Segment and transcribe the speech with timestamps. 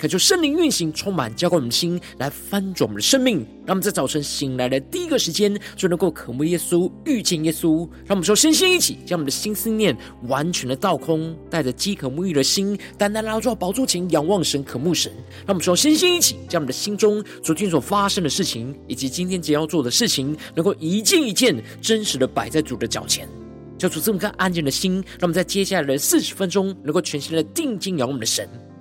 [0.00, 3.46] 恳求圣灵运行，充满浇灌我们的心，来翻转我们的生命。
[3.66, 7.80] 让我们在早晨醒来的第一个时间，就能够渴慕耶稣、遇见耶稣。
[8.06, 9.94] 让我们说，身心一起，将我们的心思念
[10.26, 15.12] 完全的倒空，带着饥渴沐浴的心，单单拉住宝座前，仰望神、渴慕神。
[15.40, 23.28] 让我们说，身心一起，将我们的心中昨天所发生的事情，以及今天将要做的事情，能够一件一件真实的摆在主的脚前，
[23.76, 28.48] 叫主这么颗安静的心，让我们在接下来的四十分钟，能够全心的定睛仰望我们的神。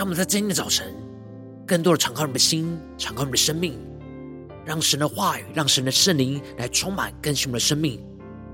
[0.00, 0.86] 让我们在今天的早晨，
[1.66, 3.78] 更多的敞开我们的心，敞开我们的生命，
[4.64, 8.02] 让神的话语，让神的圣灵来充满更新我们的生命。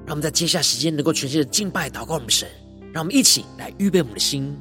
[0.04, 2.48] 让我们在接下来时间能够全心的敬拜、祷告我们的神。
[2.92, 4.58] 让我们一起来预备我们的心。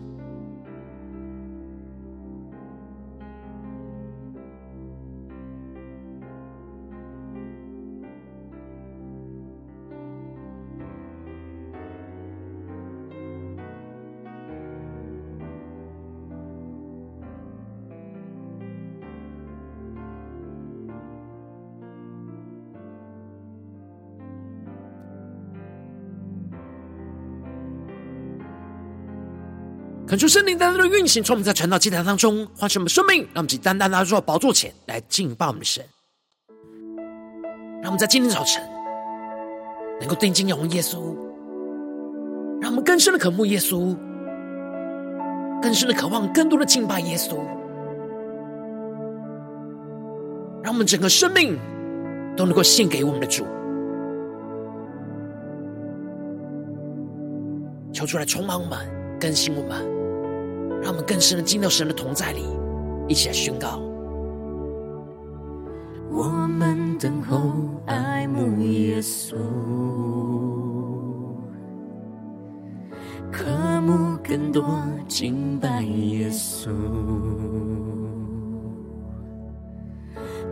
[30.16, 35.84] 恳求圣灵单单的运行，从我们在传道祭坛当中唤醒我们生命，让我们以单单拿到宝座前来敬拜我们的神。
[37.82, 38.64] 让我们在今天早晨
[40.00, 41.14] 能够定睛仰望耶稣，
[42.62, 43.94] 让我们更深的渴慕耶稣，
[45.62, 47.36] 更深的渴望更多的敬拜耶稣，
[50.64, 51.60] 让我们整个生命
[52.38, 53.46] 都能够献给我们的主，
[57.92, 58.80] 求出来充满我们，
[59.20, 59.95] 更新我们。
[60.86, 62.46] 让我们更深的进到神的同在里，
[63.08, 63.82] 一起来宣告。
[66.12, 67.42] 我们等候
[67.88, 69.36] 爱慕耶稣，
[73.32, 74.64] 渴慕更多
[75.08, 76.70] 敬拜耶稣，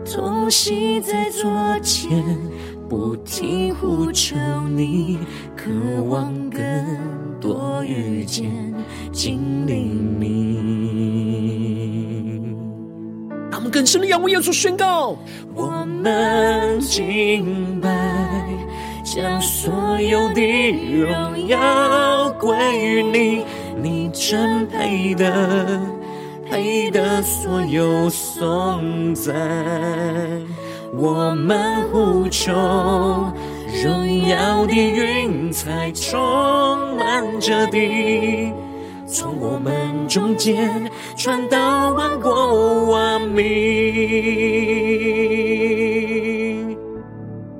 [0.04, 2.24] 同行在左前，
[2.88, 4.34] 不停呼求
[4.68, 5.16] 你，
[5.56, 5.70] 渴
[6.08, 6.60] 望更
[7.44, 8.50] 多遇见。
[9.12, 9.74] 经历
[10.18, 10.30] 你，
[13.50, 15.14] 让我们更深的仰望耶稣，宣告：
[15.54, 17.90] 我们敬拜，
[19.04, 23.44] 将所有的荣耀归于你，
[23.82, 25.78] 你真配得，
[26.48, 29.34] 配得所有颂赞。
[30.96, 32.52] 我们呼求，
[33.82, 38.52] 荣耀的云彩充满着地。
[39.06, 43.44] 从我们中间传到万国万民，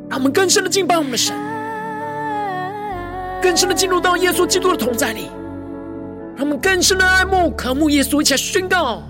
[0.09, 1.37] 让我们更深的敬拜我们的神，
[3.43, 5.29] 更深的进入到耶稣基督的同在里，
[6.35, 9.03] 让我们更深的爱慕、渴慕耶稣，一起来宣告：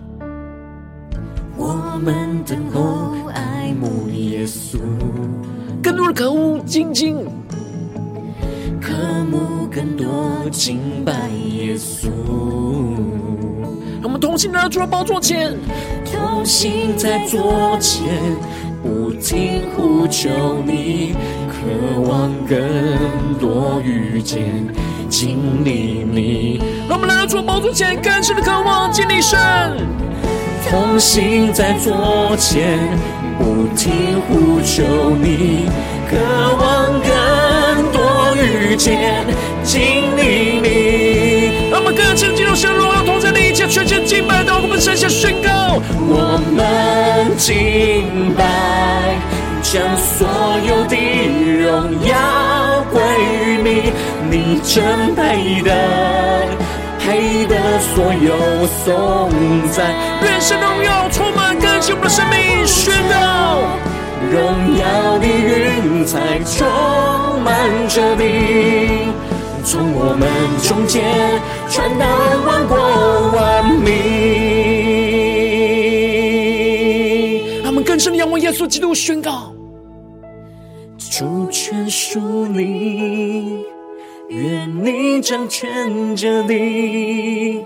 [1.56, 4.78] 我们等候爱慕耶稣，
[5.84, 7.14] 更多的渴慕、精进。
[8.80, 8.90] 渴
[9.30, 11.12] 慕更多敬拜
[11.58, 12.08] 耶稣，
[14.00, 15.52] 让我们同心来到主的宝座前，
[16.10, 18.02] 同心在座前，
[18.82, 20.30] 不停呼求
[20.64, 21.14] 你，
[21.50, 24.66] 渴望更多遇见
[25.10, 26.62] 经历你。
[26.88, 29.38] 让我们来到主的宝座前，更深的渴望经历神。
[30.66, 32.78] 同心在座前，
[33.44, 33.92] 不停
[34.22, 34.82] 呼求
[35.20, 35.68] 你，
[36.08, 36.16] 渴
[36.56, 39.26] 望更多遇见
[39.62, 41.68] 经历你。
[41.70, 49.14] 让我们更深进入神荣耀同在的一切全心敬拜，到我们神下宣告：我们敬拜，
[49.60, 50.26] 将所
[50.66, 50.96] 有的
[51.60, 53.02] 荣耀归
[53.44, 53.92] 于你，
[54.30, 55.68] 你真配的。
[57.06, 57.54] 配得
[57.92, 59.28] 所有颂
[59.70, 59.94] 赞。
[60.22, 61.43] 愿神荣耀充满
[61.94, 63.14] 我们的生命，宣告
[64.32, 66.66] 荣耀的云彩充
[67.40, 69.12] 满着你，
[69.62, 70.28] 从我们
[70.60, 71.04] 中间
[71.70, 72.04] 传到
[72.44, 72.76] 万国
[73.36, 73.92] 万民。
[77.62, 79.54] 他们更深的仰望耶稣基督，宣告。
[80.98, 82.18] 主权属
[82.48, 83.64] 你，
[84.30, 87.62] 愿你掌权着地，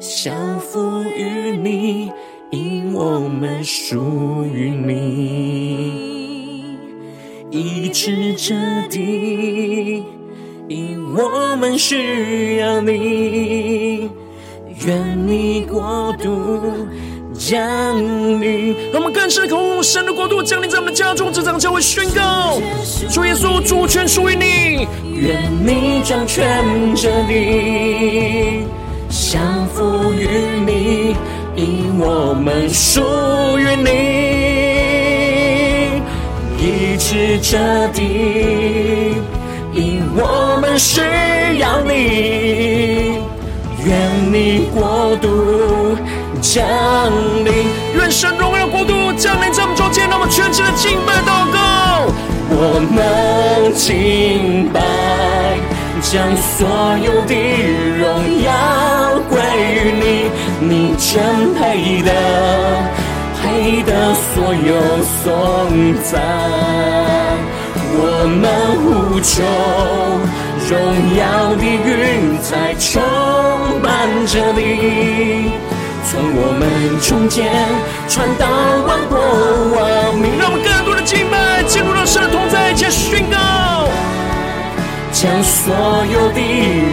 [0.00, 2.10] 降服于你，
[2.50, 4.94] 因我们属于你；
[7.50, 8.54] 医治这
[8.88, 10.02] 地，
[10.66, 14.10] 因我们需要你。
[14.86, 16.60] 愿你国度。
[17.34, 17.60] 降
[18.40, 22.58] 临，让我们更深的渴望神的国度降临在我们家中，这场教会宣告：
[23.10, 26.64] 主耶稣主权属于你，愿你掌权
[26.96, 28.64] 着地，
[29.08, 30.26] 降服于
[30.66, 31.14] 你，
[31.58, 33.02] 因我们属
[33.58, 33.90] 于你，
[36.56, 37.58] 医治这
[37.88, 39.16] 地，
[39.72, 41.00] 因我们需
[41.58, 43.18] 要你，
[43.84, 43.98] 愿
[44.32, 45.98] 你国度。
[46.40, 46.64] 降
[47.44, 47.52] 临，
[47.96, 52.06] 愿神荣耀国度降临在我们中间，让我们全心的敬拜祷告。
[52.50, 54.80] 我们敬拜，
[56.00, 56.66] 将所
[56.98, 57.34] 有的
[57.98, 58.50] 荣耀
[59.28, 59.40] 归
[59.74, 60.30] 于你，
[60.60, 62.10] 你真配得，
[63.40, 64.70] 配得所有
[65.02, 65.22] 颂
[66.04, 66.10] 赞。
[68.00, 68.00] 我
[68.40, 68.42] 们
[68.84, 68.86] 呼
[69.20, 69.42] 求，
[70.70, 70.72] 荣
[71.18, 71.20] 耀
[71.56, 73.02] 的云彩充
[73.82, 73.86] 满
[74.26, 74.58] 着你。
[76.10, 76.62] 从我们
[77.00, 77.36] 中间
[78.08, 78.46] 传到
[78.86, 79.18] 万国
[79.76, 79.78] 万
[80.14, 80.67] 民，让我们更
[85.20, 85.74] 将所
[86.12, 86.38] 有的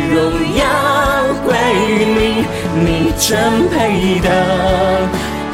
[0.10, 0.18] 荣
[0.58, 0.66] 耀
[1.46, 1.54] 归
[1.88, 2.44] 于你，
[2.84, 3.76] 你真配
[4.20, 4.28] 得，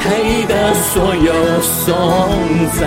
[0.46, 1.30] 得所有
[1.60, 1.84] 颂
[2.72, 2.80] 赞。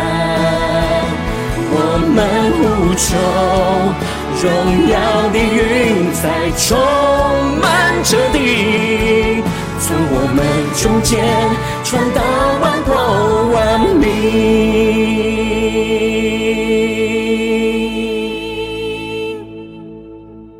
[1.69, 1.77] 我
[2.15, 2.17] 们
[2.57, 2.59] 呼
[2.95, 3.05] 求，
[4.41, 4.43] 荣
[4.89, 4.97] 耀
[5.29, 6.23] 的云彩
[6.57, 6.65] 充
[7.61, 7.63] 满
[8.03, 8.35] 着地。
[9.79, 10.41] 从我们
[10.81, 11.13] 中间
[11.83, 12.19] 传到
[12.59, 12.89] 万国
[13.53, 13.55] 万
[13.99, 14.03] 民。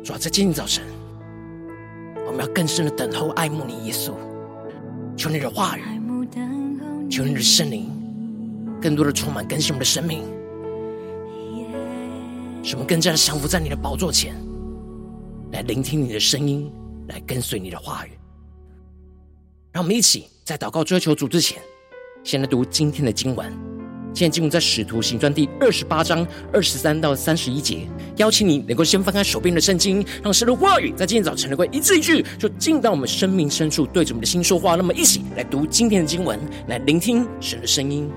[0.06, 0.84] 主要在今天早晨，
[2.28, 4.14] 我们要更深的等候爱慕你，耶稣。
[5.16, 5.82] 求你的话语，
[7.10, 7.90] 求你的圣灵，
[8.80, 10.22] 更多的充满更新我们的生命，
[12.62, 14.36] 使我们更加的降服在你的宝座前，
[15.50, 16.70] 来聆听你的声音，
[17.08, 18.10] 来跟随你的话语。
[19.72, 21.60] 让我们一起在祷告追求主之前，
[22.22, 23.52] 先来读今天的经文。
[24.16, 27.80] 现在进入在《使徒行传》第二十八章二十三到三十一节。
[28.16, 34.74] 邀请你能够先翻开手边的圣经，让神的话语在今天早晨能够一字一句，就进到我们生命深处，对着我们的心说话。
[34.74, 38.10] 那么，一起来读今天的经文，来聆听神的声音。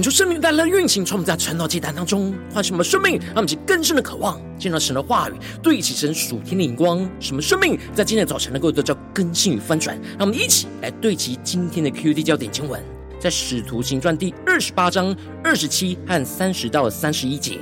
[0.00, 7.06] 恳求生命带来运行，从我们在传道祭坛当中唤醒我们生命，让我们起更深的渴望见到神的话语，对齐神属天的眼光。
[7.20, 9.94] 什么生命在今天的早晨能够得到更新与翻转？
[10.18, 12.82] 让我们一起来对齐今天的 QD 焦点经文，
[13.18, 15.14] 在使徒行传第二十八章
[15.44, 17.58] 二十七和三十到三十一节。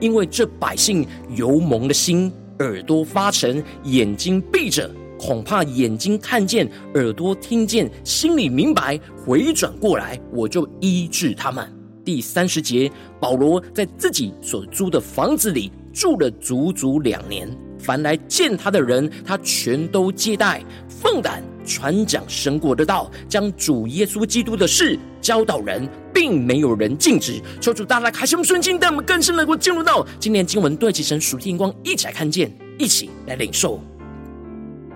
[0.00, 4.90] 因为这百姓油蒙的心，耳朵发沉，眼睛闭着。
[5.16, 11.66] 恐怕眼睛看见，耳朵听见，心里明白，回转过来，我就医治他们。
[12.04, 27.40] 第三十节，保罗在自己所租的房子里住了足足两年，凡来见他的人，他全都接待，放胆传讲神国的道，将主耶稣基督的事教导人，并没有人禁止。
[27.60, 33.80] 求主大大开启我们顺境，带我们更深能够进入到今天经文对齐神属天光，一起来看见，一起来领受。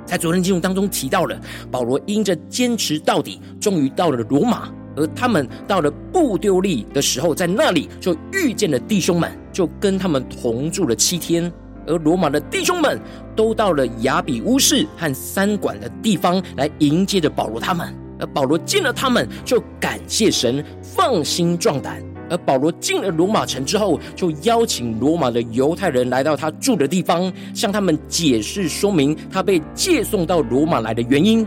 [0.05, 1.39] 在昨天经文当中提到了，
[1.71, 4.73] 保罗因着坚持到底，终于到了罗马。
[4.99, 11.51] 而他们到了布丢利的时候，在那里就遇见了弟兄们，就跟他们同住了七天。
[11.87, 13.01] 而罗马的弟兄们
[13.35, 17.89] 都到了亚比乌市和三馆的地方来迎接着保罗他们。
[18.21, 22.03] 而保罗见了他们，就感谢神，放心壮胆。
[22.29, 31.47] 而保罗进了罗马城之后，就邀请罗马的犹太人来到他住的地方，向他们解释说明他被借送到罗马来的原因，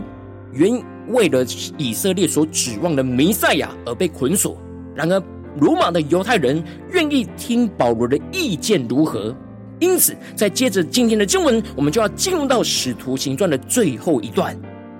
[0.52, 0.70] 原
[1.08, 1.44] 为了
[1.78, 4.56] 以色列所指望的弥赛亚而被捆锁。
[4.94, 5.22] 然而，
[5.60, 9.34] 罗马的犹太人愿意听保罗的意见如何？
[9.80, 14.56] 因此，在接着今天的经文，我们就要进入到使徒行传的最后一段。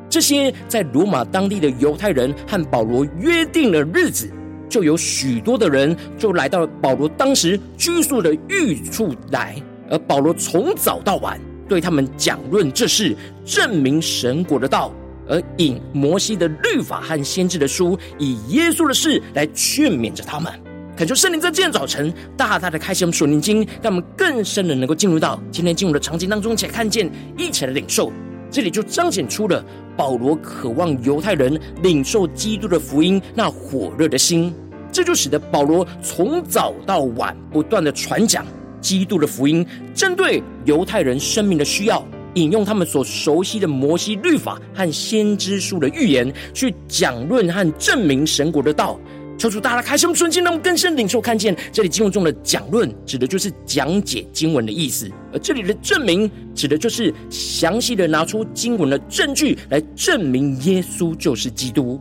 [0.08, 4.30] 这些在罗马当地的犹太人和保罗约定了日子。
[4.68, 9.54] 就有许多的人就来到了保罗当时居住的寓处来，
[9.90, 14.90] 而保罗从早到晚对他们讲论这事，证明神国的道，
[15.28, 20.52] 而引摩西的律法和先知的书，以耶稣的事来劝勉着他们。
[20.96, 28.12] 恳求圣灵在今天早晨大大的开启我们属灵经，让我们更深的能够进入到今天进入的场景当中，且看见一起来领受。
[28.50, 29.64] 这里就彰显出了
[29.96, 34.54] 保罗渴望犹太人领受基督的福音那火热的心。
[34.92, 38.44] 这就使得保罗从早到晚不断的传讲
[38.82, 48.98] 基督的福音，针对犹太人生命的需要，引用他们所熟悉的摩西律法和先知书的预言，去讲论和证明神国的道。
[49.38, 62.00] 求主大家开什么瞬间，让我们更深领受看见这里经文中的讲论，指的就是讲解经文的意思；而这里的证明，指的就是详细的拿出经文的证据来证明耶稣就是基督。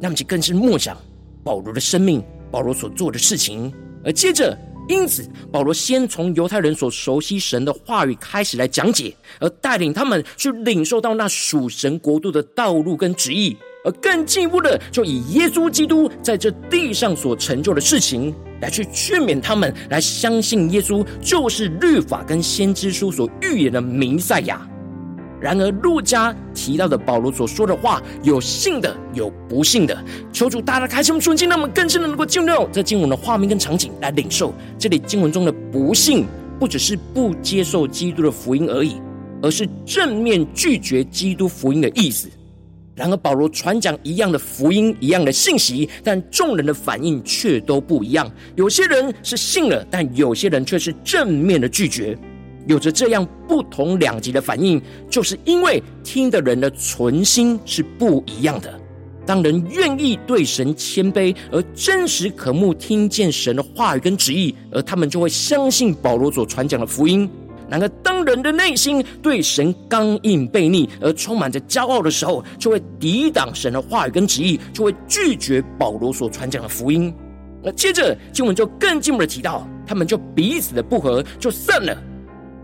[0.00, 0.96] 那么，就更是默想。
[1.44, 3.70] 保罗的生命，保罗所做的事情，
[4.04, 4.56] 而接着，
[4.88, 24.68] 因此，保罗先从犹太人所熟悉神的话语开始来讲解，而带领他们去领受到那属神国度的道路跟旨意，而更进一步的，就以耶稣基督在这地上所成就的事情，来去劝勉他们，来相信耶稣就是律法跟先知书所预言的弥赛亚。
[25.42, 30.04] 然而，路加提到的保罗所说的话，有信的，有不信的。
[30.32, 34.54] 求主大大开心我们属灵，让我们更深的能够进入这经文的画面跟场景来领受。
[34.78, 36.24] 这里经文中的不信，
[36.60, 38.94] 不只是不接受基督的福音而已，
[39.42, 42.30] 而是正面拒绝基督福音的意思。
[42.94, 48.30] 然而，保罗传讲一样的福音，一样的信息，但众人的反应却都不一样。
[48.54, 52.16] 有些人是信了，但有些人却是正面的拒绝。
[52.66, 58.80] 有着这样不同两极的反应，就是因为听的人的存心是不一样的。
[59.24, 67.30] 当人愿意对神谦卑而真实渴慕听见神的话语跟旨意，而他们就会相信保罗所传讲的福音。
[67.70, 77.14] 然而，当人的内心对神刚硬悖逆而充满着骄傲的时候，就会抵挡神的话语跟旨意，就会拒绝保罗所传讲的福音。
[77.62, 81.96] 那接着经文就更进一步的提到，他们就彼此的不和，就散了。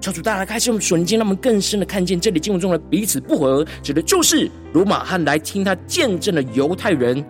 [0.01, 7.25] 求主大家开启我们属灵经，让我们更深的看见这里经文中的彼此不和，指的就是罗马汉来听他见证的犹太人，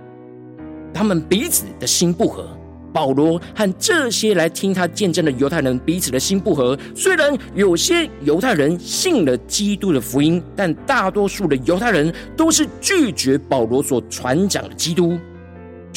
[0.93, 2.47] 他们彼此的心不和。
[2.91, 6.77] 保罗和这些来听他见证的犹太人彼此的心不和。
[6.95, 15.19] 虽然有些犹太人信了基督的福音，但大多数的犹太人都是拒绝保罗所传讲的基督。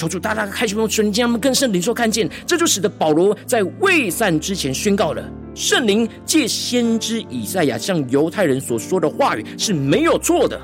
[0.02, 5.24] 求主大大开启我们属灵经，让我们跟圣灵说看见，这就使得保罗在未散之前宣告了。
[5.54, 10.60] 圣灵借先知以赛亚向犹太人所说的话语是没有错的。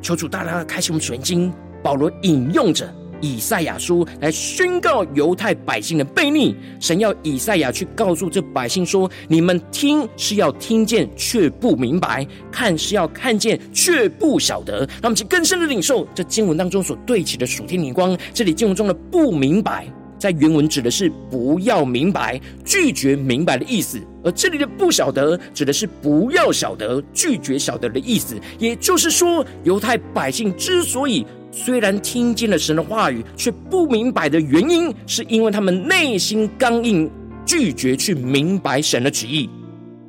[0.00, 1.52] 求主大大开启我们属灵经，
[1.82, 2.90] 保罗引用着
[3.20, 6.54] 以赛亚书来宣告犹太百姓的悖逆。
[6.78, 18.16] 神要以赛亚去告诉这百姓说：“你们听是要听见，却不明白；看是要看见，却不晓得。”那么，其更深的领受这经文当中所对齐的属天灵光。
[18.32, 19.86] 这里经文中的“不明白”
[20.20, 28.38] 在原文指的是不要明白、拒绝明白的意思，而这里的“不晓得”指的是不要晓得、拒绝晓得的意思。
[28.58, 37.10] 也就是说，犹太百姓之所以虽然听见了神的话语，却不明白的原因，是因为他们内心刚硬，
[37.46, 39.48] 拒绝去明白神的旨意。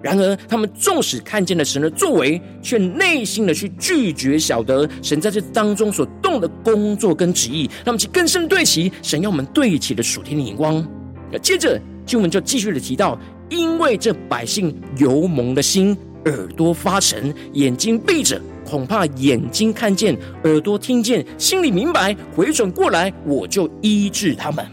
[0.01, 7.69] 然而，他们纵使看见了神的作为，却内心的去拒绝晓得神在这当中所动的工作跟旨意。
[7.85, 10.83] 那么，其更深对齐神要我们对齐的属天的眼光。
[11.31, 15.95] 那接着经文就继续的提到，因为这百姓油蒙的心，
[16.25, 24.65] 耳朵发沉，眼睛闭着，恐怕眼睛看见，耳朵听见，心里明白，回转过来，我就医治他们。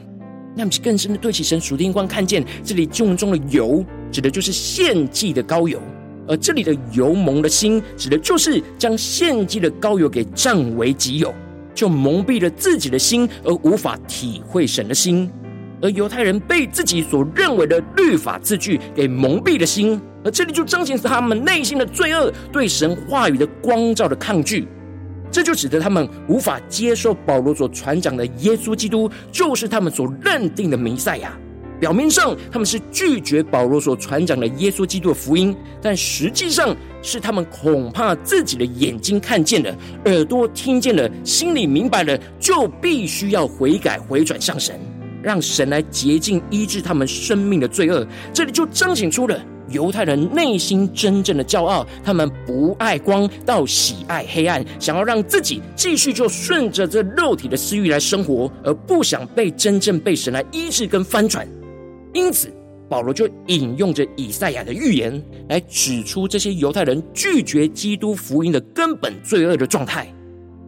[0.57, 3.85] 那么，其更深的对齐神属天眼光，看见这里经文中的油。
[4.11, 5.81] 指的就是献祭的膏油，
[6.27, 11.35] 而这里的油蒙的心，指的就是将献祭的膏油给占为己有，
[11.75, 15.31] 就蒙蔽了自己的心，而无法体会神的心。
[15.81, 24.67] 而犹太人被自己所认为的律法字句给蒙蔽了心，而这里就彰显出他们内心的罪恶，对神话语的光照的抗拒。
[25.31, 31.39] 这就使得他们无法接受保罗所传讲的耶稣基督，就是他们所认定的弥赛亚。
[31.81, 44.79] 表面上他们是拒绝保罗所传讲的耶稣基督的福音，但实际上是他们恐怕自己的眼睛看见了，耳朵听见了，心里明白了，就必须要悔改回转向神，
[45.23, 48.07] 让神来洁净医治他们生命的罪恶。
[48.33, 61.47] 这里就彰显出了犹太人内心真正的骄傲，他们不爱光，到喜爱黑暗，想要让自己继续就顺着这肉体的私欲来生活，而不想被真正被神来医治跟翻转。
[62.19, 62.53] 因此，
[62.89, 70.13] 保罗就引用着以赛亚的预言来指出这些犹太人拒绝基督福音的根本罪恶的状态。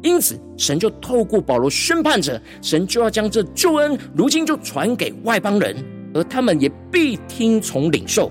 [0.01, 5.75] 因此，神就透过保罗宣判着，神就要将这救恩如今就传给外邦人，
[6.15, 8.31] 而他们也必听从领受。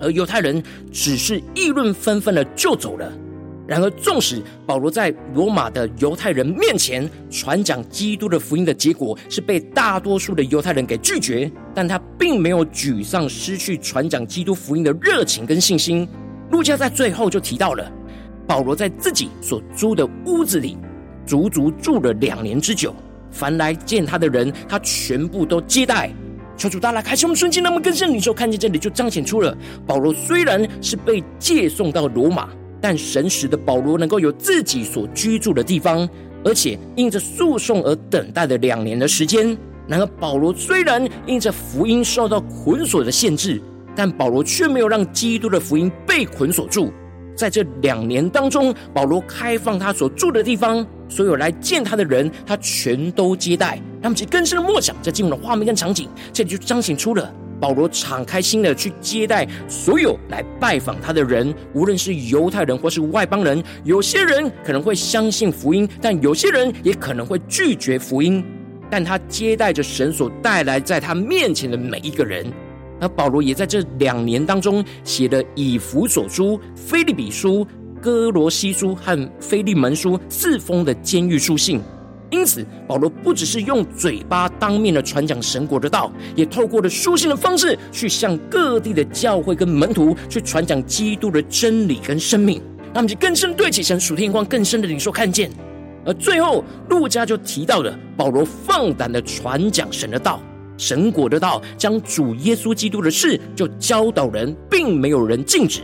[0.00, 3.12] 而犹太人只是议论纷纷的就走了。
[3.66, 16.06] 然而，纵使保罗在罗马的犹太人面前传讲基督的福音的结果是被大多数的犹太人给拒绝，但他并没有沮丧，失去传讲基督福音的热情跟信心。
[16.50, 17.90] 路加在最后就提到了，
[18.46, 20.78] 保罗在自己所租的屋子里
[21.26, 22.94] 足足住了两年之久，
[23.32, 26.12] 凡来见他的人，他全部都接待。
[26.56, 32.48] 求主大大开启我们瞬间，那么更深领受，看见这里就彰显出了保罗虽然是被借送到罗马。
[32.88, 36.08] 但神使的保罗能够有自己所居住的地方，
[36.44, 39.58] 而且因着诉讼而等待了两年的时间。
[39.88, 43.60] 然而，保罗虽然因着福音受到捆锁的限制，
[43.96, 46.92] 但保罗却没有让基督的福音被捆锁住。
[47.34, 53.82] 在这两年当中，保罗开放他所住的地方，所有来见他的人，他全都接待。
[54.00, 57.34] 他们其更深的默想，在进入的画面跟场景，这里就彰显出了。
[57.60, 63.62] 保罗敞开心的去接待所有来拜访他的人，无论是犹太人或是外邦人。
[63.84, 68.44] 有些人可能会相信福音，但有些人也可能会拒绝福音。
[68.90, 72.46] 但他接待着神所带来在他面前的每一个人。
[73.00, 77.66] 而保罗也在这两年当中写了以弗所书、腓利比书、
[78.00, 81.80] 哥罗西书和腓利门书四封的监狱书信。
[82.36, 92.60] 因此，保罗不只是用嘴巴当面的传讲神国的道，也透过了书信的方式去向各地的教会跟门徒去传讲基督的真理跟生命，
[92.92, 95.50] 让我们就更深对起神属天光更深的领受看见。
[96.04, 100.38] 而最后，路加就提到了保罗放胆的传讲神的道、
[100.76, 105.80] 神国的道，将主耶稣基督的事就教导人，并没有人禁止。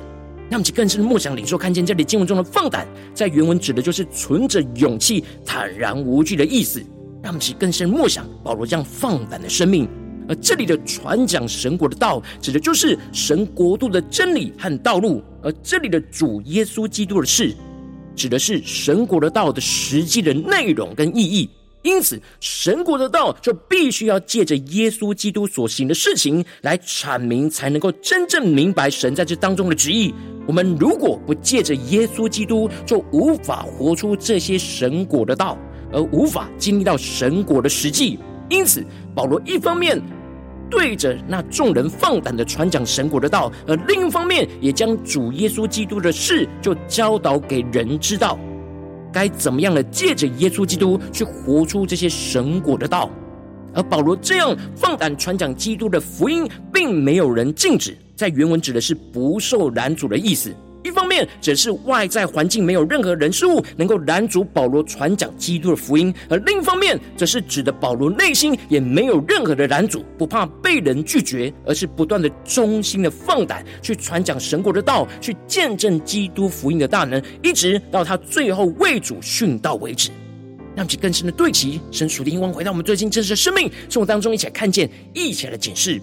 [0.52, 6.78] 让我们更深默想领受，看见这里经文中的放胆，在原文指的就是存着勇气、坦然无惧的意思。
[7.22, 9.88] 让我们更深默想保罗这样放胆的生命。
[10.28, 17.56] 而这里的传讲神国的道，指的就是神国度的真理和道路；而这里的主耶稣基督的事，
[18.14, 21.48] 指的是神国的道的实际的内容跟意义。
[21.82, 30.14] 因此，神国的道就必须要借着耶稣基督所行的事情来阐明，才能够真正明白神在这当中的旨意。
[30.46, 35.58] 我们如果不借着耶稣基督，就无法活出这些神国的道，
[35.92, 38.18] 而无法经历到神国的实际。
[38.48, 40.00] 因此，保罗一方面
[40.70, 48.38] 对着那众人放胆的传讲神国的道，而另一方面也将主耶稣基督的事就教导给人知道。
[49.12, 53.10] 该怎么样的借着耶稣基督去活出这些神果的道。
[53.74, 60.54] 而保罗这样放胆传讲基督的福音，并没有人禁止，在原文指的是不受拦阻的意思。
[60.82, 80.10] 一方面，只是外在环境没有任何人事物能够拦阻保罗传讲基督的福音；而另一方面，则是指的保罗内心也没有任何的拦阻，不怕被人拒绝，而是不断的忠心的放胆去传讲神国的道，去见证基督福音的大能，一直到他最后为主殉道为止。
[80.74, 86.00] 让其更深的对齐神属灵光，回到我们最近真实的生命生活当中，一起来看见，一起来检视。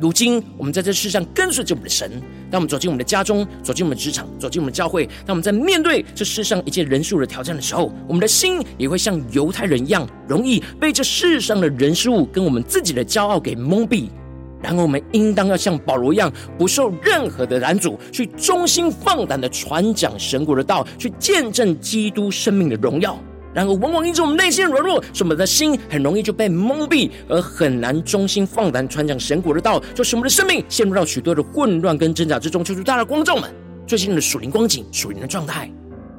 [0.00, 2.10] 如今，我们在这世上跟随着我们的神。
[2.50, 14.08] 当我们走进我们的家中，走进我们的职场，走进我们的教会，当我们在面对这世上一切人数的挑战的时候，我们的心也会像犹太人一样，容易被这世上的人事物跟我们自己的骄傲给蒙蔽。
[14.62, 23.18] 然而，我们应当要像保罗一样，不受任何的拦阻，去忠心放胆的传讲神国的道，去见证基督生命的荣耀。
[23.52, 32.64] 然而，往往因着我们内心软弱，使我们的心很容易就被蒙蔽，而很难忠心放胆传讲神国的道，就使我们的生命陷入到许多的混乱跟挣扎之中。
[32.64, 33.50] 求主大的光照们
[33.86, 35.68] 最近的属灵光景、属灵的状态。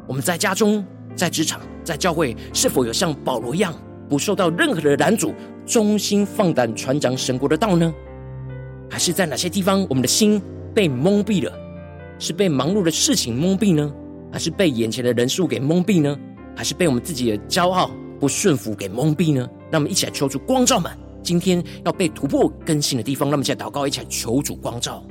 [0.08, 3.74] 我们在家中、在职场、在教会，是否有像保罗一样，
[4.10, 5.34] 不受到任何的拦阻，
[5.66, 7.94] 忠心放胆传讲神国的道呢？
[8.90, 10.42] 还是在哪些地方，我们的心
[10.76, 11.54] 被蒙蔽了？
[12.20, 13.90] 是被忙碌的事情蒙蔽呢？
[14.34, 16.18] 还是被眼前的人数给蒙蔽呢？
[16.56, 19.50] 还是被我们自己的骄傲不顺服给蒙蔽呢？
[19.70, 20.92] 让我们一起来求主光照们，
[21.24, 23.30] 今天要被突破更新的地方。
[23.30, 25.04] 让我们一起来祷告，一起来求主光照。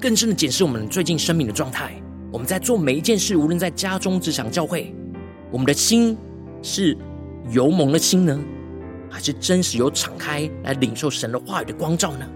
[0.00, 1.92] 更深的检视我们最近生命的状态。
[2.32, 4.94] 我们在做每一件事，无论在家中、职场、教会，
[5.50, 6.16] 我们的心
[6.62, 6.96] 是
[7.50, 8.40] 油蒙的心呢，
[9.10, 12.26] 还是真实有敞开来领受神的话语的光照呢？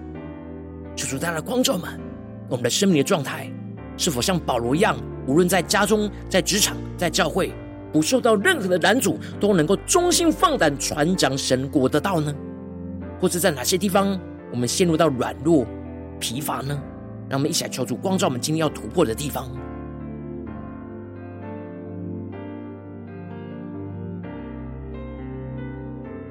[0.95, 1.99] 求主带来光照们，
[2.51, 3.51] 我们的生命的状态
[3.97, 4.95] 是否像保罗一样，
[5.27, 7.51] 无论在家中、在职场、在教会，
[7.91, 12.35] 不受到任何的拦阻，都能够忠心放胆传讲神国的道呢？
[13.19, 14.21] 或者在哪些地方，
[14.53, 15.65] 我们陷入到软弱、
[16.21, 16.79] 疲乏呢？
[17.29, 19.51] 让我们一起来求主光照我们今天要突破的地方。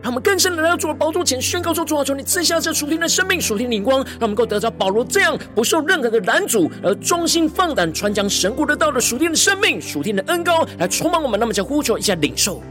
[0.02, 11.40] 让我们更深的来到主的宝座前宣告说：主啊，求你赐下这属天的生命、属天的灵光，让我们够得着保罗这样不受任何的拦阻而忠心放胆传讲神国的道的属天的生命、属天的恩膏来充满我们。
[11.40, 12.62] 那么，就呼求一下领受。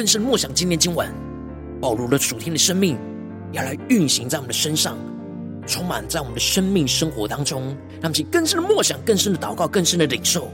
[0.00, 1.12] 更深默想今天今晚
[1.78, 2.96] 暴露了主天的生命，
[3.52, 4.96] 要来运行在我们的身上，
[5.66, 7.76] 充满在我们的生命生活当中。
[8.00, 10.50] 让其更深的默想，更深的祷告，更深的领受。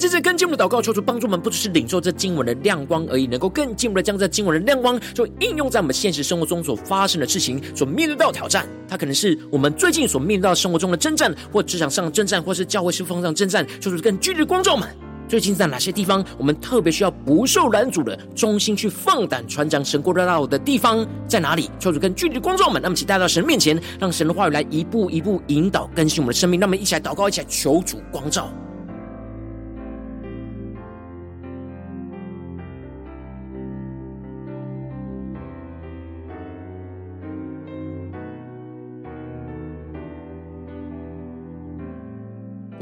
[0.00, 8.66] 这次更进一步的祷告，求主帮助我们，不只是领受这经文的亮光而已，能够更进一步的将这经文的亮光，就应用在我们现实生活中所发生的事情，所面对到挑战。
[8.88, 13.66] 它可能是我们最近所面对到生活中的征战，或职场上的征战，或是教会事奉上的征战。
[13.78, 14.88] 求主更具体的光照们，
[15.28, 21.70] 最近在哪些地方，我们特别需要不受拦阻的，忠心去放胆传讲神国的道的地方在哪里？
[21.78, 26.58] 求主更具体的光照们，那么请带到神面前，让神的话语来一步一步引导更新我们的生命。
[26.58, 28.50] 那么一起来祷告，一起来求主光照。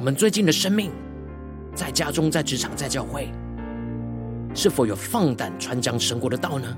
[0.08, 0.90] 我们最近的生命，
[1.74, 3.28] 在家中、在职场、在教会，
[4.54, 6.74] 是否有放胆穿江神国的道呢？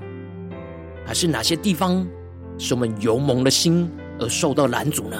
[1.05, 2.05] 还是哪些地方
[2.57, 3.89] 是我们油蒙的心
[4.19, 5.15] 而受到拦阻呢？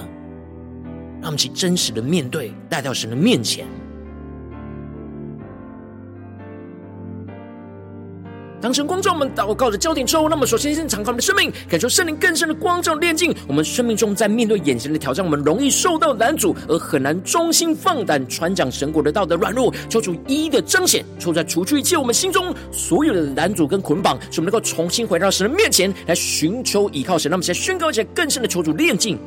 [1.21, 3.65] 让我们去真实的面对，带到神的面前。
[8.61, 27.31] 当神光照我们祷告的焦点之后，那么首先先敞开我们的生命，感受圣灵更深的光照炼净我们生命中，在面对眼前的挑战，我们容易受到拦阻，而很难忠心放胆传讲神国的道的软弱，求主一一的彰显，求在除去一切我们心中所有的拦阻跟捆绑，使我们能够重新回到神的面前来寻求依靠神。
[27.31, 29.17] 那么现在宣告一下，更深的求主炼净。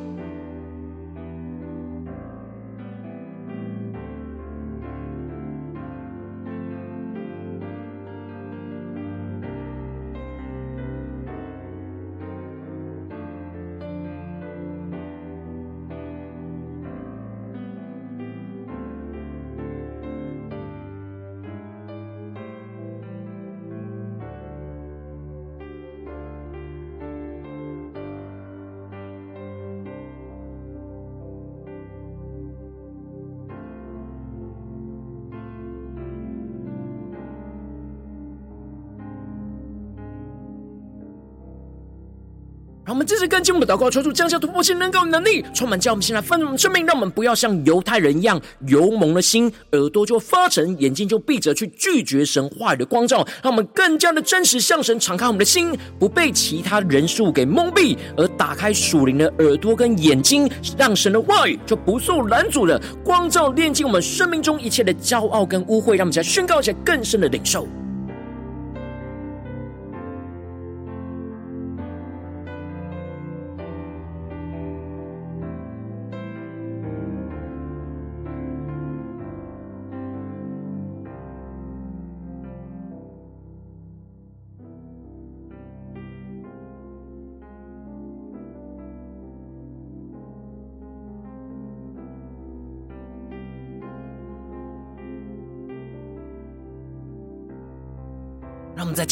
[42.95, 46.85] 我们继续跟进我们的祷告，求主降下突破性、能够能力，充满叫我们现在丰我们生命。
[46.85, 53.17] 让我们不要像犹太人一样，油蒙了心，耳朵就发沉，眼睛就闭着，去拒绝神话语的光照。
[53.43, 65.97] 让我们更加的真实向神敞开我们的心，不被其他人数给蒙蔽，而打开属灵的耳朵跟眼睛，让神的话语就不受拦阻的光照，炼净我们生命中一切的骄傲跟污秽。
[65.97, 67.67] 让我们再宣告一下更深的领受。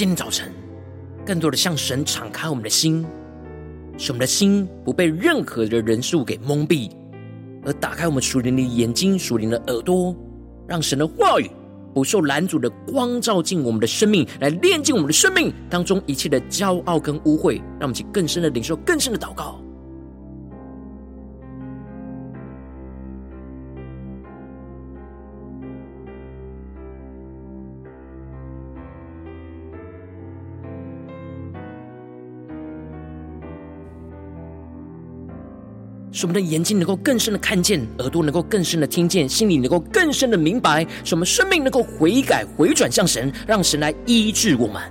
[0.04, 0.52] 今天早晨，
[1.26, 3.06] 更多的向神敞开我们的心，
[3.98, 6.92] 使我们的心不被任何的人事物给蒙蔽，
[7.64, 10.14] 而打开我们属灵的眼睛、属灵的耳朵，
[10.68, 11.50] 让神的话语
[11.94, 17.62] 不受拦阻的光照进我们的生命，来炼净我们的生命当中一切的骄傲跟污秽。
[17.80, 19.63] 让我们去更深的领受、更深的祷告。
[36.24, 44.82] 使我们的眼睛能够更深的看见，耳朵能够更深的听见，心里能够更深的明白，使我们生命能够悔改回转向神，让神来医治我们，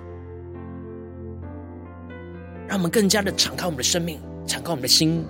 [2.69, 5.25] 让我们更加的敞开我们的生命，敞开我们的心，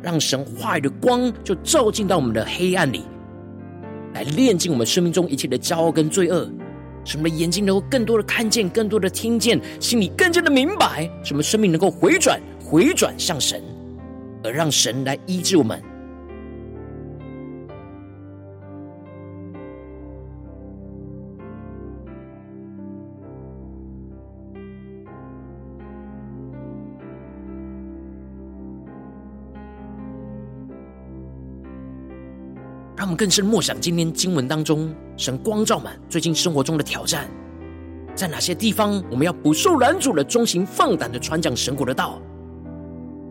[0.00, 3.02] 让神话语的光就照进到我们的黑暗里，
[4.12, 6.48] 来炼净我们生命中一切的骄傲跟罪恶，
[7.04, 13.60] 使我们的眼睛能够更多的看见，更多的听见，心里更加的明白，使我们生命能够回转回转向神。
[14.44, 15.82] 而让神来医治我们，
[32.94, 37.26] 让我们更深默想今天经文当中，神光照满最近生活中的挑战，
[38.14, 42.20] 在哪些地方我们要不受拦阻的忠心放胆的传讲神国的道。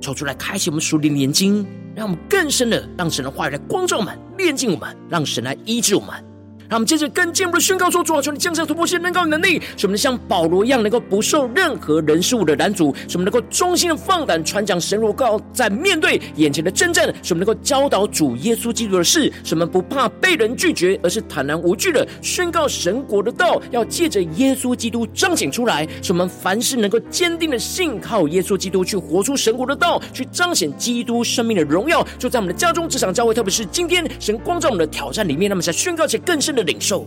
[0.04, 6.33] 抽出来，开启我们属灵的眼睛，让我们更深的让神的话语来光照我们、炼净我们，让神来医治我们。
[6.70, 32.06] 让我们接着更进一步的宣告说：主啊，求你降下突破性、能高能力，使我们像保罗一样，能够不受任何人事物的拦阻，使我们能够忠心的放胆传讲神国告，在面对眼前的征战，使我们能够教导主耶稣基督的事，使我们不怕被人拒绝，而是坦然无惧的宣告神国的道，要借着耶稣基督彰显出来，使我们凡事能够坚定的信靠耶稣基督，去活出神国的道，去彰显基督生命的荣耀。
[32.18, 36.63] 就在我们的家中、职场、教会，特别是今天神光照我们的挑战里面，那么在宣告且更深的。
[36.64, 37.06] 领受，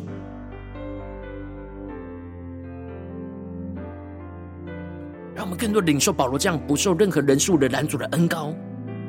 [5.34, 8.54] 让我们更多领受保罗这样不受任何人数的拦阻的恩膏，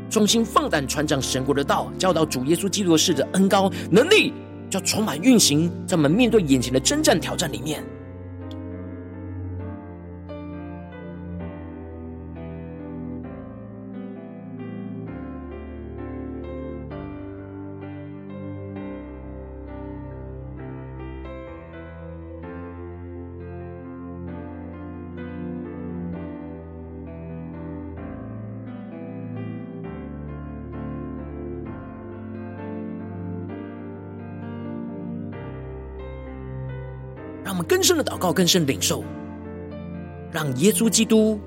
[0.09, 4.33] 忠心放胆传讲神国的道，教导主耶稣基督的事的恩高能力，
[4.69, 7.83] 就充满运行在我们面对眼前的征战挑战里面。
[37.47, 39.05] 让我们更深的祷告，更深的领受，
[40.33, 41.39] 让耶稣基督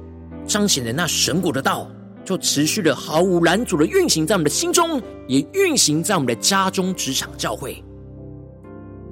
[0.46, 1.86] 彰显的那神国的道，
[2.24, 7.84] 就持续的毫无拦阻的运行在我们的心中，也运行在我们的家中、职场、教会。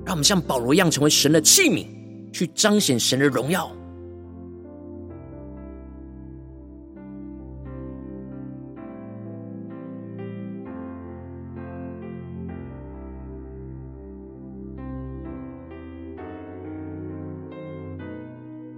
[0.06, 1.86] 让我们像保罗一样，成为神的器皿，
[2.32, 3.70] 去彰显神的荣耀。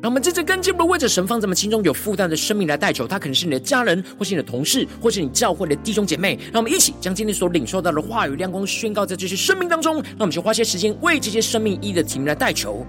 [0.02, 6.38] 让我们接着跟进，不为着神放在我们心中有负担的生命来代求，他可能是你的家人，或是你的同事，或是你教会的弟兄姐妹。
[6.50, 9.96] 让我们一起将今天所领受到的话语亮光宣告在这些生命当中。
[9.96, 12.86] 让我们就花些时间为这些生命一的题目来代求，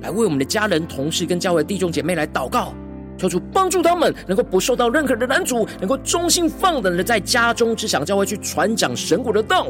[0.00, 2.74] 来为我们的家人、同事跟教会的弟兄姐妹来祷告，
[3.16, 9.68] 求主帮助他们能够不受到任何的拦阻，能够忠心放胆的在家中、职场、教会去传讲神国的道。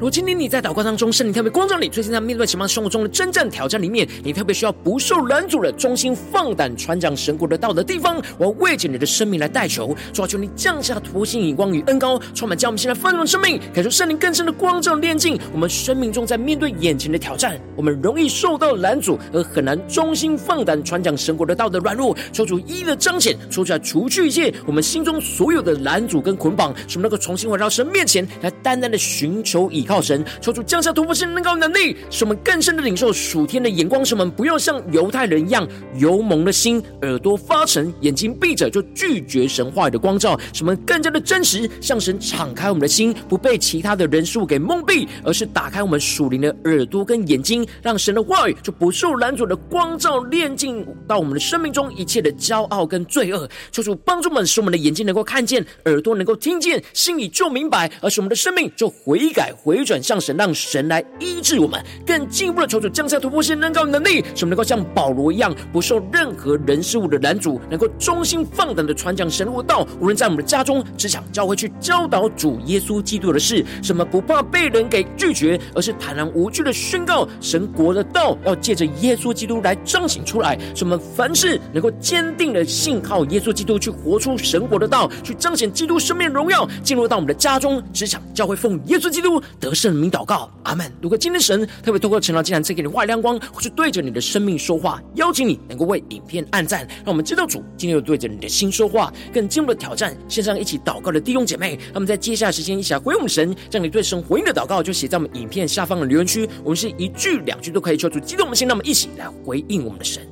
[0.00, 29.87] 如今天你在祷告当中，圣灵特别光照你，最近在面对什么生活中的征战挑战里面，你特别需要不受拦阻的忠心放胆传讲神国的道的地方，我要为着你的生命来代求，抓住，你降下突破性眼光与恩膏，充满将我们现在丰盛的生命，感受圣灵更深的光照炼净我们生命中在面对眼前的挑战，我们容易受到拦阻而很难忠心放胆传讲神国的道的软弱，求主一一的彰显，说出来除去一切我们心中所有的拦阻跟捆绑，使我们能够重新回到神面前来单单的寻求以。
[29.88, 53.48] 靠神，求主降下突破性能高能力，使我们更深的领受属天的眼光，使我们不要像犹太人一样油蒙了心，耳朵发沉，眼睛闭着就拒绝神话语的光照，使我们更加的真实，向神敞开我们的心，不被其他的人数给蒙蔽，而是打开我们属灵的耳朵跟眼睛，让神的话语就不受拦阻的光照炼净到我们的生命中一切的骄傲跟罪恶。
[53.72, 59.77] 求主帮助们，使我们的眼睛能够看见，耳朵能够听见，心里就明白，而使我们的生命就悔改回。
[59.78, 69.86] 回转向神，让神来医治我们，更进一步的求主降下突破性能高能力，使我们能够像保罗一样，不受任何人事物的拦阻，能够忠心放胆的传讲神的道。
[70.00, 80.58] 无论在我们的家中、职场、教会去教导主耶稣基督的事，什么不怕被人给拒绝，而是坦然无惧的宣告神国的道，要借着耶稣基督来彰显出来。
[80.74, 90.90] 什么凡事能够坚定的信靠耶稣基督，去活出神国的道，去彰显基督生命荣耀，进入到我们的家中、职场、教会，奉耶稣基督得得胜名祷告，阿门。
[91.02, 98.72] 如果今天神特别透过陈老竟然赐给你话语亮光，或是对着你的生命说话，邀请你能够为影片按赞，让我们知道主今天又对着你的心。
[98.72, 100.16] 说话，更进一步的挑战。
[100.28, 110.22] 线上一起祷告的弟兄姐妹，那么在接下来时间一起来回应我们神，将你对神回应的祷告就写在我们影片下方的留言区，我们是一句两句都可以求主激动我们心，让我们一起来回应我们的神。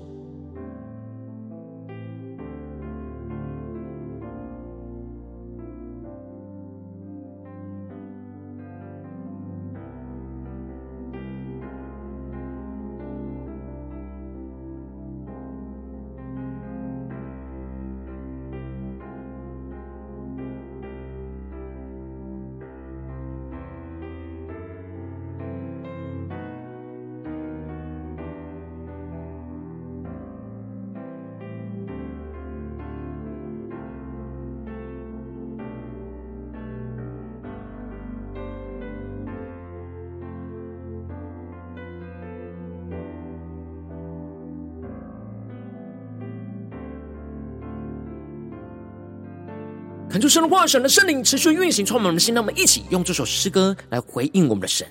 [50.17, 52.35] 恳求神的话、神的圣灵持续运行，充满我们的心。
[52.35, 54.87] 让我们一起用这首诗歌来回应我们的神，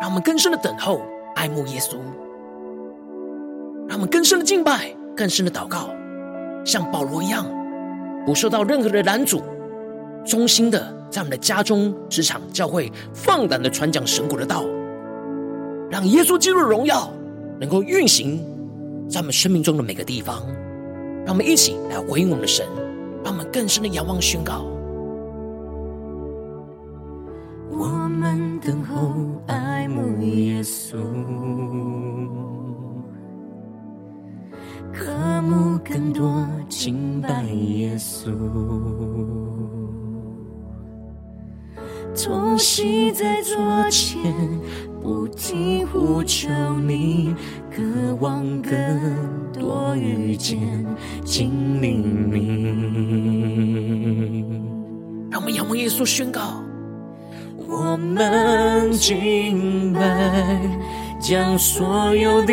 [0.00, 1.00] 让我们更深的等候、
[1.36, 1.94] 爱慕耶稣，
[3.88, 5.90] 让我们更深的敬拜、更深的祷告，
[6.64, 7.46] 像保罗一样，
[8.26, 9.40] 不受到任何的拦阻，
[10.26, 14.64] 忠心的在我们的家中、职场、教会，放胆的传讲神国的道，
[15.88, 17.08] 让耶稣基督的荣耀
[17.60, 18.44] 能够运行
[19.08, 20.44] 在我们生命中的每个地方。
[21.24, 22.66] 让我们一起来回应我们的神，
[23.24, 24.64] 让我们更深的仰望宣告。
[27.70, 29.12] 我们等候
[29.46, 30.96] 爱慕耶稣，
[35.84, 38.30] 更多敬拜耶稣。
[42.14, 43.56] 痛惜在桌
[43.90, 44.32] 前，
[45.02, 46.48] 不停呼求
[46.86, 47.34] 你，
[47.74, 47.82] 渴
[48.20, 48.72] 望更
[49.52, 50.60] 多遇见
[51.24, 52.42] 经历你。
[55.28, 56.62] 让我们仰望耶稣宣告。
[57.66, 60.60] 我们敬拜，
[61.20, 62.52] 将所有的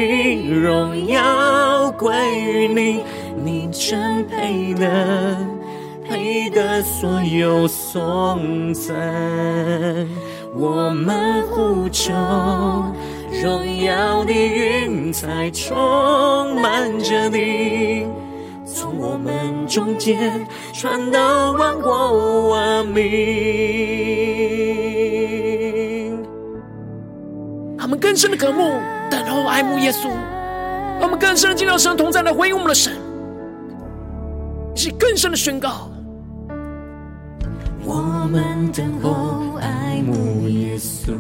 [0.50, 3.04] 荣耀归于你，
[3.44, 5.38] 你真配得，
[6.08, 8.96] 配得所有颂赞。
[10.56, 12.12] 我们呼求，
[13.42, 18.08] 荣耀的云彩充满着你，
[18.66, 23.06] 从我们中间传到万国万民。
[27.78, 28.74] 他们更深的渴慕，
[29.10, 30.10] 等候爱慕耶稣；
[31.00, 32.94] 他们更深的进到神同在来回应我们的神，
[34.76, 35.89] 是更深的宣告。
[37.90, 41.12] 我们等候爱慕耶稣，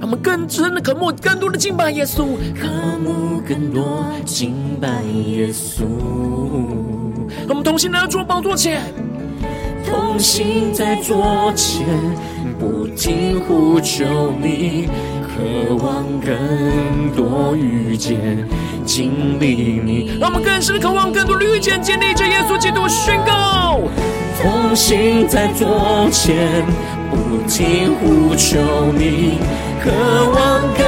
[0.00, 2.68] 我们更深的渴慕，更多的敬拜耶稣，渴
[3.02, 5.82] 慕更多敬拜耶稣。
[7.48, 8.80] 我们同心来到主宝座前，
[9.84, 11.84] 同心在桌前，
[12.56, 14.88] 不停呼求你。
[15.34, 18.48] 渴望更多遇见、
[18.84, 23.80] 经历你，让我们更深的渴望更多的遇见、经历着耶稣基督宣告。
[24.42, 26.64] 同行在桌前，
[27.10, 28.58] 不停呼求
[28.92, 29.38] 你，
[29.82, 29.90] 渴
[30.30, 30.84] 望更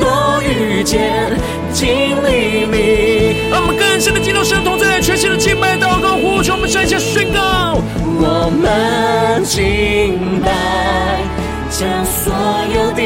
[0.00, 1.32] 多遇见、
[1.72, 1.86] 经
[2.24, 3.50] 历你。
[3.50, 7.78] 让我们更深的进入神同在，全新的敬拜、祷告、呼求，我们向下宣告。
[8.18, 11.22] 我们敬拜。
[11.68, 12.32] 将所
[12.72, 13.02] 有的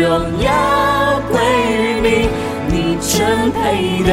[0.00, 1.38] 荣耀归
[1.68, 2.28] 于你，
[2.68, 4.08] 你真配得，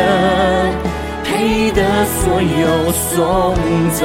[2.42, 3.56] 有颂
[3.94, 4.00] 赞。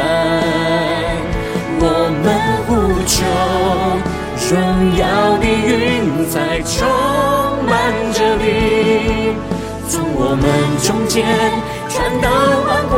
[1.82, 1.84] 我
[2.22, 2.26] 们
[2.66, 2.70] 呼
[3.06, 3.24] 求，
[4.50, 4.54] 荣
[4.96, 5.02] 耀
[5.38, 5.68] 的云
[6.28, 6.76] 彩充
[7.66, 7.72] 满
[8.12, 8.44] 着你，
[9.88, 10.44] 从我们
[10.82, 11.24] 中间
[11.88, 12.28] 传到
[12.66, 12.94] 万国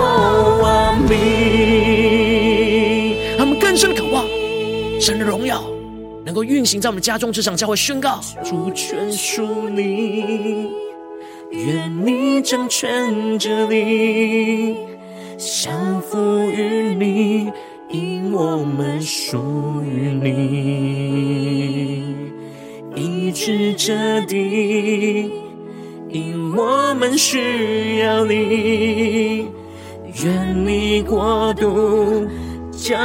[0.62, 0.66] 万
[1.09, 1.11] 民。
[3.39, 4.24] 他们更深的渴望
[5.01, 5.62] 神的荣耀。
[6.24, 10.70] 能够运行在我们家中，这场教会宣告：主权属你，
[11.51, 14.76] 愿你掌权着你，
[15.45, 17.51] 降服于你，
[17.90, 20.30] 因我们属于你；
[22.95, 25.32] 医治这地，
[26.09, 29.49] 因我们需要你。
[30.22, 32.28] 愿你国度。
[32.70, 32.99] 将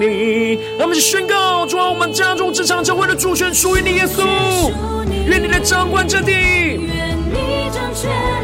[0.00, 4.22] 你，让我们宣告，主啊，我们家中这场教会的主权属于你，耶稣。
[5.26, 7.59] 愿你来掌管这地，愿你，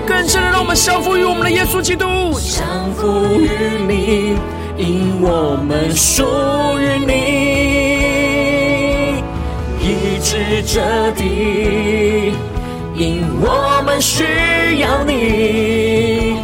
[0.07, 2.07] 更深的让我们降服于我们的耶稣基督，
[2.41, 3.49] 降服于
[3.87, 4.37] 你，
[4.77, 6.25] 因我们属
[6.81, 7.13] 于你，
[9.81, 12.35] 医治这地，
[12.95, 14.25] 因我们需
[14.81, 16.41] 要你，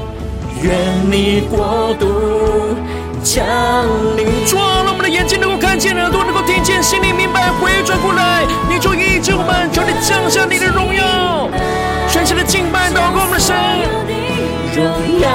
[0.62, 0.70] 愿
[1.10, 2.06] 你国度。
[3.24, 3.44] 降
[4.16, 11.48] 临，主啊，让我们的眼睛能够看见，耳朵能够听见，心里明白，回转过来，你就医治我们，求你降下你的荣耀，
[12.34, 13.54] 的敬拜，祷告我们的神，
[14.74, 14.80] 荣
[15.20, 15.28] 耀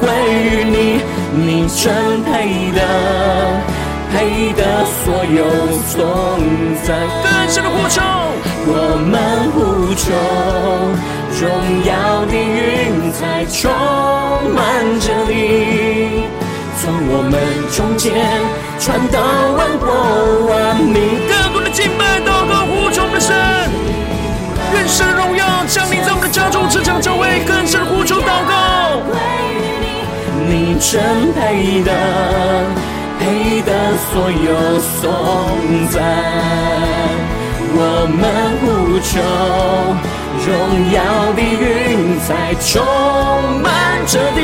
[0.00, 0.08] 归
[0.42, 1.00] 于你，
[1.34, 2.80] 你真配得，
[4.12, 5.38] 配得所有
[5.88, 5.94] 颂
[6.84, 6.88] 赞。
[7.22, 8.00] 更深的呼求，
[8.66, 8.70] 我
[9.04, 9.12] 们
[9.52, 10.04] 呼求，
[11.40, 11.42] 荣
[11.84, 13.70] 耀的云彩充
[14.54, 14.58] 满
[15.00, 16.24] 着你。
[16.80, 17.32] 从我们
[17.72, 18.12] 中间
[18.78, 19.20] 传到
[19.56, 19.88] 万国
[20.50, 20.94] 万民，
[21.28, 22.20] 更多的敬拜、
[27.04, 29.02] 教会更深呼求祷告。
[30.48, 31.92] 你真配得，
[33.20, 33.70] 配得
[34.08, 35.04] 所有颂
[35.90, 35.94] 赞。
[37.76, 37.78] 我
[38.08, 38.22] 们
[38.60, 38.64] 呼
[39.04, 39.12] 求，
[40.46, 40.48] 荣
[40.94, 40.96] 耀
[41.34, 42.72] 的云彩充
[43.60, 43.68] 满
[44.06, 44.40] 着地。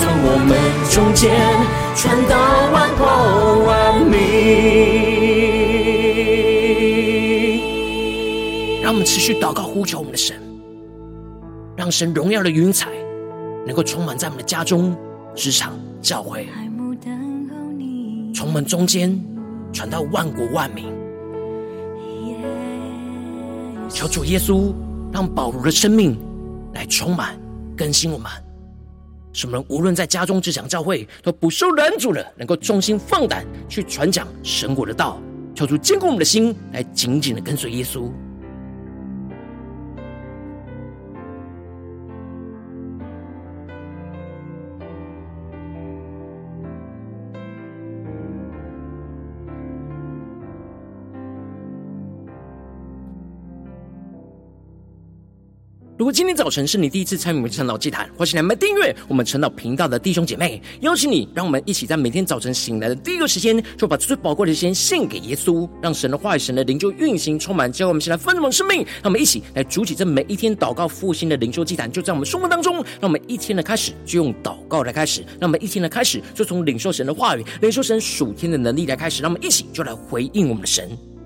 [0.24, 0.50] 我们
[0.88, 1.20] 中间
[1.94, 2.32] 传到
[2.72, 3.04] 万国
[3.66, 4.10] 万民，
[8.82, 10.41] 让我们持续祷告呼求我们的神，
[11.82, 12.92] 让神荣耀的云彩
[13.66, 14.96] 能够充满在我们的家中、
[15.34, 16.46] 职场、教会，
[18.32, 19.20] 从我们中间
[19.72, 20.86] 传到万国万民。
[23.88, 24.72] 求主耶稣
[25.12, 26.16] 让保罗的生命
[26.72, 27.36] 来充满
[27.76, 28.30] 更新我们。
[29.32, 35.20] 使我们无论在家中、职场、教会，都不受拦阻了，能够忠心放胆去传讲神国的道，
[35.52, 38.08] 求主坚固我们的心，来紧紧的跟随耶稣。
[56.02, 68.78] 如果今天早晨是你第一次参与我们晨祷祭坛，或是你们订阅我们晨祷频道的弟兄姐妹，邀请你，让我们一起在每天早晨醒来的第一个时间，就把最宝贵的时间献给耶稣，让神的话语、神的灵就运行充满，教会我们先来分盛生命。
[68.78, 72.74] 让我们一起来筑起这每一天祷告复兴的灵修祭坛，就在我们生活当中。
[72.74, 79.22] 让我们一天的开始就用祷告来开始，让我们一天的开始就从领受神的话语、领受神属天的能力来开始。
[79.22, 80.90] 让我们一起就来回应我们的神。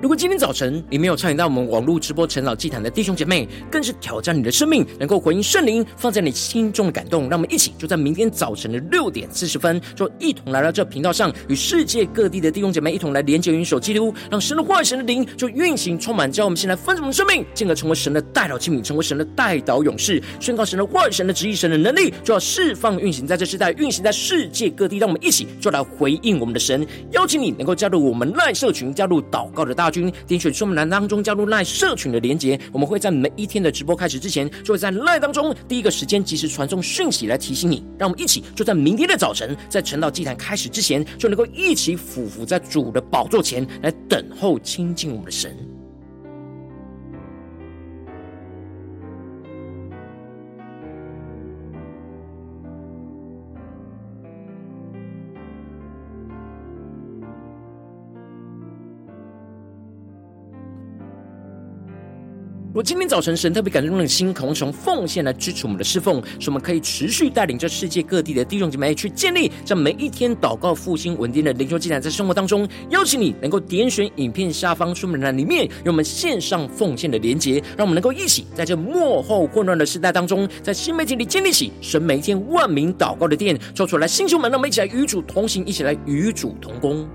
[0.00, 7.28] 如果今天早晨你没有参与到我们网络直播晨祷祭坛的弟兄姐妹，更是挑战你的生命，能够回应圣灵放在你心中的感动。
[7.28, 24.98] 让我们一起就在明天早晨的六点四十分，就一同来到这频道上，与世界各地的弟兄姐妹一同来连接、云手基督，让神的话语、神的灵就运行充满，叫我们先来分盛我们生命，进而成为神的代祷器皿，成为神的代祷勇士，宣告神的话语、神的旨意、神的能力，就要释放运行在这世代，运行在世界各地。
[24.98, 37.84] 让我们一起就来回应我们的神，邀请你能够加入我们赖社群，加入祷告的大军，点选说明栏当中加入赖社群的连结，我们会在每一天的直播开始之前，就会在赖当中第一个时间及时传送讯息来提醒你。
[37.98, 45.77] 让我们一起就在明天的早晨，在晨祷祭坛开始之前，就能够一起俯伏在主的宝座前来等候亲近我们的神。
[62.78, 87.08] 我今天早晨，神特别感动的心，渴望从奉献来支持我们的侍奉，使我们可以持续带领这世界各地的弟兄姐妹去建立这每一天祷告复兴稳定的灵修进展，在生活当中，邀请你能够点选影片下方说明栏里面有我们线上奉献的连结，让我们能够一起在这幕后混乱的时代当中，在新媒体里建立起神每一天万名祷告的殿，做出来星球们，让我们一起来与主同行，一起来与主同工。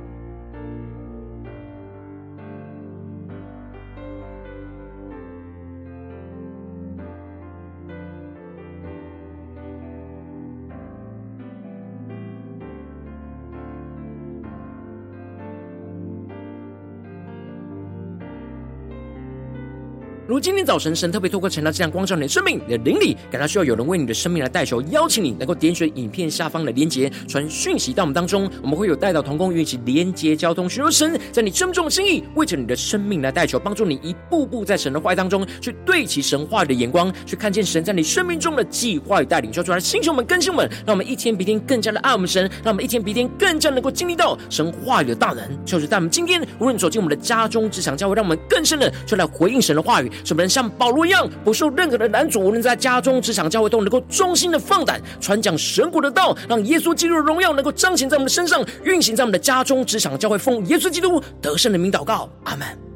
[20.33, 35.15] 如今天早晨，神特别透过晨祷这样光照你的生命，你的灵里感到需要有人为你的生命来代求，邀请你能够点选影片下方的连结，传讯息到我们当中，我们会有代祷同工与你一起连接交通，寻求神在你生命中的心意，为着你的生命来代求，帮助你一步步在神的话语。
[35.15, 36.67] 当中去对齐神话语。
[36.67, 45.05] 的眼光，去看见神在你生命中的计划与带领，说出来，弟兄们、更新们，让我们一天比一天更加的爱我们神，让我们一天比一天更加能够经历到神话语。
[45.05, 50.09] 的大能，就是在我们今天无论走进我们的家中、职场、教会，让我们更深的就来回应神的话语。
[50.23, 62.92] 什么人像保罗一样，不受任何的难主，无论在家中、职场、教会，都能够忠心的放胆传讲神国的道，让耶稣基督的荣耀能够彰显在我们的身上，运行在我们的家中、职场、教会，奉耶稣基督得胜的名祷告，阿门。